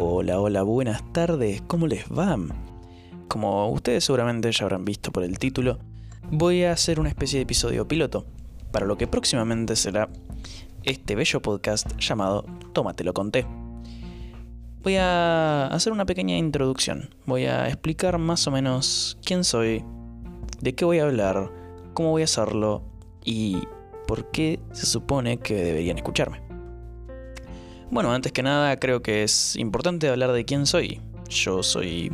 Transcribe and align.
Hola, 0.00 0.38
hola, 0.38 0.62
buenas 0.62 1.02
tardes, 1.12 1.60
¿cómo 1.66 1.88
les 1.88 2.04
va? 2.04 2.38
Como 3.26 3.68
ustedes 3.72 4.04
seguramente 4.04 4.52
ya 4.52 4.62
habrán 4.62 4.84
visto 4.84 5.10
por 5.10 5.24
el 5.24 5.40
título, 5.40 5.80
voy 6.30 6.62
a 6.62 6.70
hacer 6.70 7.00
una 7.00 7.08
especie 7.08 7.40
de 7.40 7.42
episodio 7.42 7.88
piloto 7.88 8.24
para 8.70 8.86
lo 8.86 8.96
que 8.96 9.08
próximamente 9.08 9.74
será 9.74 10.08
este 10.84 11.16
bello 11.16 11.42
podcast 11.42 11.96
llamado 11.98 12.46
Tómate 12.72 13.02
lo 13.02 13.12
conté. 13.12 13.44
Voy 14.84 14.94
a 14.94 15.66
hacer 15.66 15.92
una 15.92 16.06
pequeña 16.06 16.36
introducción, 16.36 17.12
voy 17.26 17.46
a 17.46 17.66
explicar 17.66 18.18
más 18.18 18.46
o 18.46 18.52
menos 18.52 19.18
quién 19.24 19.42
soy, 19.42 19.84
de 20.60 20.76
qué 20.76 20.84
voy 20.84 21.00
a 21.00 21.06
hablar, 21.06 21.50
cómo 21.94 22.10
voy 22.10 22.22
a 22.22 22.26
hacerlo 22.26 22.84
y 23.24 23.64
por 24.06 24.30
qué 24.30 24.60
se 24.70 24.86
supone 24.86 25.38
que 25.38 25.56
deberían 25.56 25.96
escucharme. 25.96 26.47
Bueno, 27.90 28.12
antes 28.12 28.32
que 28.32 28.42
nada 28.42 28.76
creo 28.76 29.00
que 29.00 29.22
es 29.22 29.56
importante 29.56 30.10
hablar 30.10 30.32
de 30.32 30.44
quién 30.44 30.66
soy. 30.66 31.00
Yo 31.30 31.62
soy 31.62 32.12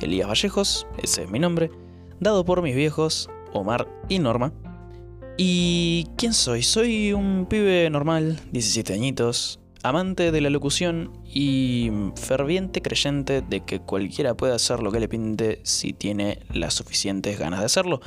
Elías 0.00 0.26
Vallejos, 0.26 0.86
ese 1.02 1.24
es 1.24 1.30
mi 1.30 1.38
nombre, 1.38 1.70
dado 2.18 2.46
por 2.46 2.62
mis 2.62 2.74
viejos, 2.74 3.28
Omar 3.52 3.86
y 4.08 4.20
Norma. 4.20 4.54
¿Y 5.36 6.08
quién 6.16 6.32
soy? 6.32 6.62
Soy 6.62 7.12
un 7.12 7.44
pibe 7.44 7.90
normal, 7.90 8.40
17 8.52 8.94
añitos, 8.94 9.60
amante 9.82 10.32
de 10.32 10.40
la 10.40 10.48
locución 10.48 11.12
y 11.26 11.90
ferviente 12.16 12.80
creyente 12.80 13.42
de 13.42 13.60
que 13.60 13.80
cualquiera 13.80 14.34
puede 14.34 14.54
hacer 14.54 14.80
lo 14.80 14.90
que 14.90 15.00
le 15.00 15.08
pinte 15.08 15.60
si 15.62 15.92
tiene 15.92 16.38
las 16.54 16.72
suficientes 16.72 17.38
ganas 17.38 17.60
de 17.60 17.66
hacerlo. 17.66 18.00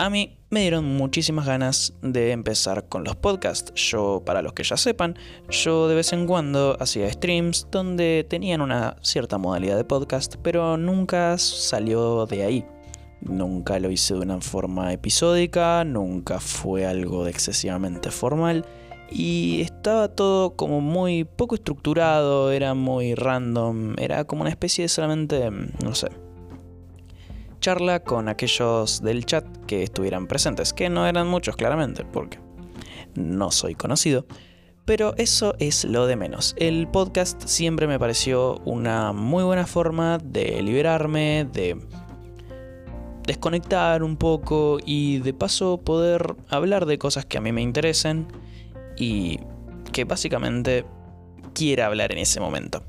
A 0.00 0.08
mí 0.08 0.38
me 0.48 0.62
dieron 0.62 0.96
muchísimas 0.96 1.44
ganas 1.44 1.92
de 2.00 2.32
empezar 2.32 2.88
con 2.88 3.04
los 3.04 3.16
podcasts. 3.16 3.70
Yo, 3.74 4.22
para 4.24 4.40
los 4.40 4.54
que 4.54 4.62
ya 4.62 4.78
sepan, 4.78 5.14
yo 5.50 5.88
de 5.88 5.94
vez 5.94 6.14
en 6.14 6.26
cuando 6.26 6.74
hacía 6.80 7.12
streams 7.12 7.68
donde 7.70 8.26
tenían 8.26 8.62
una 8.62 8.96
cierta 9.02 9.36
modalidad 9.36 9.76
de 9.76 9.84
podcast, 9.84 10.36
pero 10.42 10.78
nunca 10.78 11.36
salió 11.36 12.24
de 12.24 12.44
ahí. 12.44 12.64
Nunca 13.20 13.78
lo 13.78 13.90
hice 13.90 14.14
de 14.14 14.20
una 14.20 14.40
forma 14.40 14.90
episódica, 14.90 15.84
nunca 15.84 16.40
fue 16.40 16.86
algo 16.86 17.24
de 17.24 17.32
excesivamente 17.32 18.10
formal 18.10 18.64
y 19.10 19.60
estaba 19.60 20.08
todo 20.08 20.56
como 20.56 20.80
muy 20.80 21.24
poco 21.24 21.56
estructurado, 21.56 22.52
era 22.52 22.72
muy 22.72 23.14
random, 23.14 23.96
era 23.98 24.24
como 24.24 24.40
una 24.40 24.50
especie 24.50 24.84
de 24.84 24.88
solamente, 24.88 25.50
no 25.50 25.94
sé, 25.94 26.08
charla 27.60 28.00
con 28.00 28.28
aquellos 28.28 29.02
del 29.02 29.26
chat 29.26 29.44
que 29.66 29.82
estuvieran 29.82 30.26
presentes, 30.26 30.72
que 30.72 30.90
no 30.90 31.06
eran 31.06 31.28
muchos 31.28 31.56
claramente, 31.56 32.04
porque 32.04 32.38
no 33.14 33.50
soy 33.50 33.74
conocido. 33.74 34.26
Pero 34.84 35.14
eso 35.18 35.54
es 35.58 35.84
lo 35.84 36.06
de 36.06 36.16
menos. 36.16 36.54
El 36.58 36.88
podcast 36.88 37.44
siempre 37.46 37.86
me 37.86 37.98
pareció 37.98 38.56
una 38.64 39.12
muy 39.12 39.44
buena 39.44 39.66
forma 39.66 40.18
de 40.18 40.62
liberarme, 40.62 41.46
de 41.52 41.76
desconectar 43.26 44.02
un 44.02 44.16
poco 44.16 44.78
y 44.84 45.18
de 45.18 45.32
paso 45.34 45.78
poder 45.78 46.34
hablar 46.48 46.86
de 46.86 46.98
cosas 46.98 47.24
que 47.26 47.38
a 47.38 47.40
mí 47.40 47.52
me 47.52 47.62
interesen 47.62 48.26
y 48.96 49.38
que 49.92 50.04
básicamente 50.04 50.84
quiera 51.54 51.86
hablar 51.86 52.10
en 52.10 52.18
ese 52.18 52.40
momento. 52.40 52.82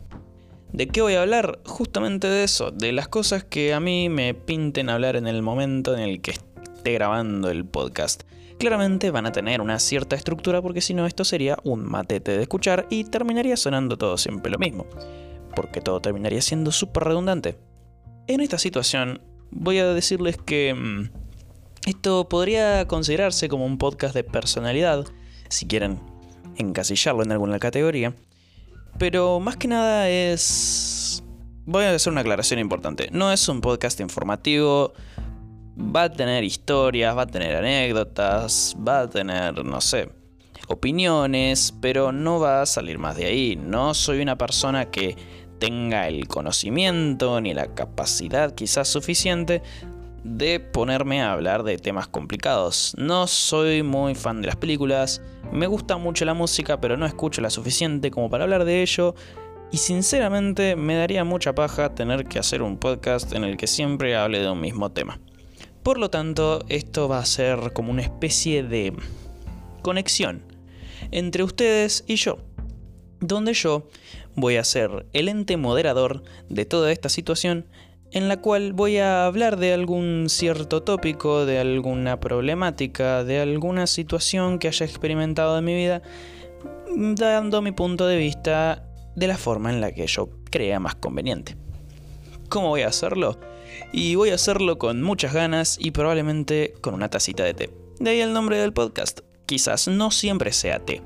¿De 0.74 0.88
qué 0.88 1.02
voy 1.02 1.16
a 1.16 1.22
hablar? 1.22 1.60
Justamente 1.66 2.28
de 2.28 2.46
eso, 2.46 2.72
de 2.72 2.94
las 2.94 3.10
cosas 3.10 3.44
que 3.44 3.74
a 3.74 3.82
mí 3.82 4.08
me 4.08 4.34
pinten 4.34 4.90
hablar 4.90 5.18
en 5.18 5.28
el 5.28 5.42
momento 5.42 5.94
en 5.94 6.00
el 6.00 6.22
que 6.22 6.32
esté 6.32 6.94
grabando 6.94 7.50
el 7.50 7.66
podcast. 7.66 8.24
Claramente 8.58 9.12
van 9.12 9.26
a 9.26 9.34
tener 9.34 9.60
una 9.60 9.80
cierta 9.80 10.16
estructura 10.16 10.62
porque 10.62 10.80
si 10.80 10.94
no 10.94 11.06
esto 11.06 11.26
sería 11.26 11.58
un 11.66 11.84
matete 11.84 12.38
de 12.38 12.44
escuchar 12.44 12.88
y 12.90 13.04
terminaría 13.04 13.58
sonando 13.58 13.98
todo 13.98 14.18
siempre 14.18 14.50
lo 14.50 14.60
mismo. 14.60 14.86
Porque 15.58 15.82
todo 15.82 16.00
terminaría 16.00 16.42
siendo 16.42 16.72
súper 16.72 17.04
redundante. 17.04 17.58
En 18.28 18.40
esta 18.40 18.58
situación 18.58 19.20
voy 19.50 19.80
a 19.80 19.94
decirles 19.94 20.38
que 20.38 20.74
mm, 20.74 21.10
esto 21.86 22.30
podría 22.30 22.88
considerarse 22.88 23.50
como 23.50 23.66
un 23.66 23.78
podcast 23.78 24.16
de 24.16 24.24
personalidad, 24.24 25.06
si 25.50 25.66
quieren 25.66 26.00
encasillarlo 26.56 27.24
en 27.24 27.34
alguna 27.34 27.60
categoría. 27.60 28.16
Pero 28.98 29.40
más 29.40 29.58
que 29.58 29.68
nada 29.68 30.10
es... 30.10 31.24
Voy 31.66 31.84
a 31.84 31.92
hacer 31.92 32.12
una 32.12 32.22
aclaración 32.22 32.60
importante. 32.60 33.10
No 33.12 33.32
es 33.32 33.48
un 33.48 33.62
podcast 33.62 34.00
informativo. 34.00 34.94
Va 35.78 36.04
a 36.04 36.12
tener 36.12 36.44
historias, 36.44 37.16
va 37.16 37.24
a 37.24 37.28
tener 37.28 37.56
anécdotas, 37.56 38.76
va 38.86 39.02
a 39.02 39.10
tener, 39.10 39.64
no 39.64 39.80
sé, 39.80 40.10
opiniones, 40.68 41.74
pero 41.82 42.12
no 42.12 42.40
va 42.40 42.62
a 42.62 42.66
salir 42.66 42.98
más 42.98 43.16
de 43.16 43.26
ahí. 43.26 43.56
No 43.56 43.94
soy 43.94 44.22
una 44.22 44.38
persona 44.38 44.92
que 44.92 45.16
tenga 45.60 46.08
el 46.08 46.28
conocimiento 46.28 47.40
ni 47.40 47.54
la 47.54 47.76
capacidad 47.76 48.56
quizás 48.56 48.88
suficiente 48.88 49.62
de 50.24 50.60
ponerme 50.60 51.22
a 51.22 51.34
hablar 51.34 51.64
de 51.64 51.78
temas 51.78 52.08
complicados. 52.08 52.94
No 52.98 53.28
soy 53.28 53.84
muy 53.84 54.16
fan 54.16 54.42
de 54.42 54.48
las 54.48 54.56
películas, 54.56 55.22
me 55.52 55.68
gusta 55.68 55.98
mucho 55.98 56.26
la 56.26 56.34
música, 56.34 56.80
pero 56.80 56.98
no 56.98 57.06
escucho 57.06 57.42
la 57.42 57.50
suficiente 57.50 58.12
como 58.12 58.30
para 58.30 58.44
hablar 58.44 58.66
de 58.66 58.82
ello. 58.82 59.16
Y 59.72 59.78
sinceramente 59.78 60.76
me 60.76 60.96
daría 60.96 61.24
mucha 61.24 61.56
paja 61.56 61.96
tener 61.96 62.26
que 62.26 62.40
hacer 62.40 62.62
un 62.62 62.78
podcast 62.78 63.34
en 63.34 63.44
el 63.44 63.58
que 63.58 63.68
siempre 63.68 64.16
hable 64.16 64.40
de 64.40 64.50
un 64.50 64.60
mismo 64.60 64.92
tema. 64.92 65.20
Por 65.82 65.98
lo 65.98 66.10
tanto, 66.10 66.64
esto 66.70 67.08
va 67.08 67.20
a 67.20 67.26
ser 67.26 67.72
como 67.74 67.92
una 67.92 68.02
especie 68.02 68.64
de 68.64 68.94
conexión 69.82 70.44
entre 71.12 71.44
ustedes 71.44 72.04
y 72.08 72.16
yo, 72.16 72.38
donde 73.20 73.54
yo 73.54 73.88
voy 74.36 74.58
a 74.58 74.64
ser 74.64 75.08
el 75.14 75.28
ente 75.28 75.58
moderador 75.58 76.24
de 76.50 76.66
toda 76.66 76.92
esta 76.92 77.10
situación 77.10 77.66
en 78.12 78.28
la 78.28 78.38
cual 78.38 78.74
voy 78.74 78.98
a 78.98 79.26
hablar 79.26 79.58
de 79.58 79.74
algún 79.74 80.28
cierto 80.30 80.84
tópico, 80.84 81.46
de 81.46 81.60
alguna 81.60 82.20
problemática, 82.20 83.24
de 83.24 83.40
alguna 83.40 83.88
situación 83.88 84.60
que 84.60 84.68
haya 84.68 84.86
experimentado 84.86 85.58
en 85.58 85.66
mi 85.66 85.76
vida, 85.76 86.02
dando 86.96 87.62
mi 87.62 87.72
punto 87.72 88.08
de 88.08 88.18
vista 88.18 88.86
de 89.16 89.28
la 89.28 89.38
forma 89.38 89.70
en 89.70 89.80
la 89.80 89.94
que 89.94 90.08
yo 90.08 90.30
crea 90.50 90.80
más 90.80 90.96
conveniente. 90.96 91.56
¿Cómo 92.50 92.70
voy 92.70 92.82
a 92.82 92.88
hacerlo? 92.88 93.40
Y 93.94 94.16
voy 94.16 94.32
a 94.32 94.36
hacerlo 94.36 94.78
con 94.78 95.02
muchas 95.02 95.34
ganas 95.34 95.78
y 95.80 95.92
probablemente 95.92 96.74
con 96.82 96.94
una 96.94 97.10
tacita 97.10 97.44
de 97.44 97.54
té. 97.54 97.70
De 98.00 98.10
ahí 98.10 98.20
el 98.20 98.34
nombre 98.34 98.58
del 98.58 98.74
podcast. 98.74 99.22
Quizás 99.46 99.88
no 99.88 100.12
siempre 100.12 100.52
sea 100.52 100.80
té. 100.80 101.02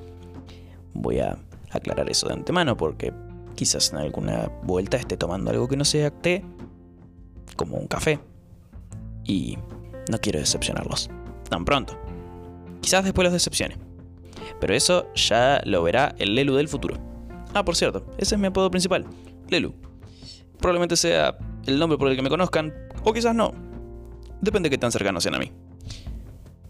Voy 0.93 1.19
a 1.19 1.37
aclarar 1.69 2.09
eso 2.09 2.27
de 2.27 2.33
antemano 2.33 2.77
porque 2.77 3.13
quizás 3.55 3.91
en 3.91 3.99
alguna 3.99 4.51
vuelta 4.63 4.97
esté 4.97 5.17
tomando 5.17 5.51
algo 5.51 5.67
que 5.67 5.77
no 5.77 5.85
sea 5.85 6.09
té 6.09 6.43
como 7.55 7.77
un 7.77 7.87
café. 7.87 8.19
Y 9.23 9.57
no 10.09 10.19
quiero 10.19 10.39
decepcionarlos. 10.39 11.09
Tan 11.49 11.65
pronto. 11.65 11.99
Quizás 12.81 13.03
después 13.03 13.25
los 13.25 13.33
decepcione. 13.33 13.77
Pero 14.59 14.73
eso 14.73 15.11
ya 15.15 15.61
lo 15.65 15.83
verá 15.83 16.15
el 16.17 16.35
Lelu 16.35 16.55
del 16.55 16.67
futuro. 16.67 16.97
Ah, 17.53 17.65
por 17.65 17.75
cierto, 17.75 18.05
ese 18.17 18.35
es 18.35 18.41
mi 18.41 18.47
apodo 18.47 18.69
principal. 18.69 19.05
Lelu. 19.49 19.73
Probablemente 20.59 20.95
sea 20.95 21.37
el 21.65 21.79
nombre 21.79 21.97
por 21.97 22.09
el 22.09 22.15
que 22.15 22.21
me 22.21 22.29
conozcan, 22.29 22.73
o 23.03 23.13
quizás 23.13 23.35
no. 23.35 23.53
Depende 24.41 24.69
de 24.69 24.75
qué 24.75 24.77
tan 24.77 24.91
cercanos 24.91 25.23
sean 25.23 25.35
a 25.35 25.39
mí. 25.39 25.51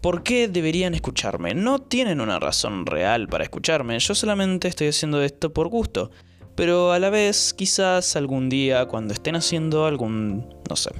¿Por 0.00 0.22
qué 0.22 0.48
deberían 0.48 0.94
escucharme? 0.94 1.54
No 1.54 1.80
tienen 1.80 2.20
una 2.20 2.38
razón 2.38 2.86
real 2.86 3.28
para 3.28 3.44
escucharme, 3.44 3.98
yo 3.98 4.14
solamente 4.14 4.68
estoy 4.68 4.88
haciendo 4.88 5.22
esto 5.22 5.52
por 5.52 5.68
gusto. 5.68 6.10
Pero 6.56 6.92
a 6.92 6.98
la 6.98 7.10
vez, 7.10 7.52
quizás 7.52 8.16
algún 8.16 8.48
día, 8.48 8.86
cuando 8.86 9.12
estén 9.12 9.36
haciendo 9.36 9.84
algún, 9.84 10.46
no 10.68 10.76
sé, 10.76 10.90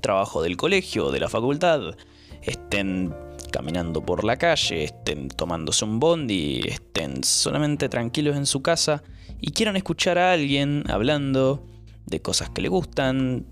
trabajo 0.00 0.42
del 0.42 0.56
colegio 0.56 1.06
o 1.06 1.12
de 1.12 1.20
la 1.20 1.28
facultad, 1.28 1.94
estén 2.42 3.14
caminando 3.52 4.04
por 4.04 4.24
la 4.24 4.36
calle, 4.36 4.84
estén 4.84 5.28
tomándose 5.28 5.84
un 5.84 6.00
bondi, 6.00 6.62
estén 6.66 7.22
solamente 7.22 7.88
tranquilos 7.88 8.36
en 8.36 8.44
su 8.44 8.60
casa 8.60 9.04
y 9.40 9.52
quieran 9.52 9.76
escuchar 9.76 10.18
a 10.18 10.32
alguien 10.32 10.82
hablando 10.88 11.64
de 12.04 12.20
cosas 12.20 12.50
que 12.50 12.60
le 12.60 12.68
gustan 12.68 13.46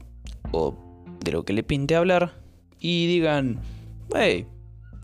o 0.51 0.77
de 1.21 1.33
lo 1.33 1.45
que 1.45 1.53
le 1.53 1.63
pinte 1.63 1.95
hablar 1.95 2.41
y 2.81 3.07
digan, 3.07 3.61
hey, 4.15 4.47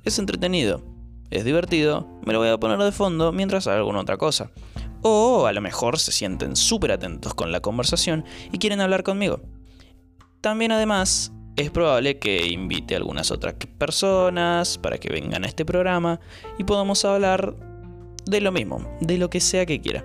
es 0.05 0.19
entretenido, 0.19 0.83
es 1.31 1.45
divertido, 1.45 2.09
me 2.27 2.33
lo 2.33 2.41
voy 2.41 2.49
a 2.49 2.59
poner 2.59 2.79
de 2.79 2.93
fondo 2.93 3.33
mientras 3.33 3.67
hago 3.69 3.79
alguna 3.79 4.01
otra 4.01 4.17
cosa. 4.17 4.51
O 5.03 5.47
a 5.47 5.53
lo 5.53 5.61
mejor 5.61 5.99
se 5.99 6.13
sienten 6.13 6.57
súper 6.57 6.93
atentos 6.93 7.35
con 7.35 7.53
la 7.53 7.61
conversación 7.61 8.25
y 8.53 8.59
quieren 8.59 8.81
hablar 8.81 9.03
conmigo. 9.03 9.41
También 10.41 10.73
además 10.73 11.33
es 11.57 11.71
probable 11.71 12.19
que 12.19 12.47
invite 12.47 12.95
a 12.95 12.99
algunas 12.99 13.31
otras 13.31 13.55
personas 13.79 14.79
para 14.79 14.99
que 14.99 15.11
vengan 15.11 15.45
a 15.45 15.47
este 15.47 15.65
programa 15.65 16.21
y 16.59 16.65
podamos 16.65 17.05
hablar 17.05 17.55
de 18.27 18.41
lo 18.41 18.53
mismo, 18.53 18.87
de 19.01 19.19
lo 19.19 19.31
que 19.31 19.41
sea 19.41 19.67
que 19.67 19.81
quiera. 19.81 20.05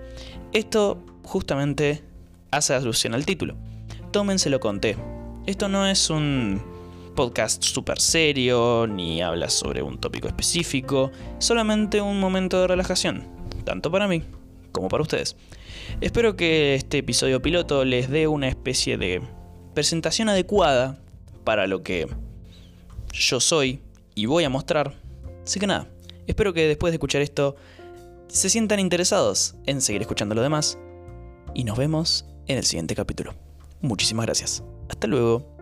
Esto 0.54 1.04
justamente 1.24 2.04
hace 2.52 2.74
alusión 2.74 3.14
al 3.14 3.26
título. 3.26 3.56
Tómenselo 4.12 4.60
con 4.60 4.80
té. 4.80 4.98
Esto 5.46 5.68
no 5.68 5.86
es 5.88 6.10
un 6.10 6.62
podcast 7.16 7.64
súper 7.64 8.00
serio, 8.00 8.88
ni 8.88 9.22
habla 9.22 9.50
sobre 9.50 9.82
un 9.82 9.98
tópico 9.98 10.28
específico, 10.28 11.12
solamente 11.40 12.02
un 12.02 12.20
momento 12.20 12.60
de 12.62 12.68
relajación, 12.68 13.24
tanto 13.64 13.92
para 13.92 14.08
mí 14.08 14.24
como 14.76 14.90
para 14.90 15.02
ustedes. 15.02 15.36
Espero 16.02 16.36
que 16.36 16.76
este 16.76 17.00
episodio 17.00 17.42
piloto 17.42 17.86
les 17.86 18.10
dé 18.10 18.28
una 18.28 18.48
especie 18.48 18.98
de 18.98 19.22
presentación 19.74 20.30
adecuada 20.30 21.00
para 21.44 21.68
lo 21.68 21.84
que 21.84 22.08
yo 23.12 23.40
soy 23.40 23.82
y 24.14 24.26
voy 24.26 24.44
a 24.44 24.50
mostrar. 24.50 24.94
Así 25.44 25.60
que 25.60 25.68
nada, 25.68 25.88
espero 26.28 26.54
que 26.54 26.68
después 26.68 26.92
de 26.92 26.96
escuchar 26.96 27.22
esto 27.22 27.56
se 28.28 28.50
sientan 28.50 28.80
interesados 28.80 29.56
en 29.66 29.82
seguir 29.82 30.02
escuchando 30.02 30.36
lo 30.36 30.42
demás 30.42 30.78
y 31.54 31.64
nos 31.64 31.78
vemos 31.78 32.26
en 32.48 32.58
el 32.58 32.66
siguiente 32.66 32.96
capítulo. 32.96 33.34
Muchísimas 33.82 34.26
gracias. 34.26 34.64
Hasta 34.90 35.08
luego. 35.08 35.55